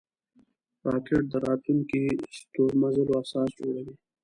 راکټ 0.91 1.23
د 1.31 1.33
راتلونکو 1.47 1.97
ستورمزلو 2.37 3.11
اساس 3.21 3.49
جوړوي 3.59 3.95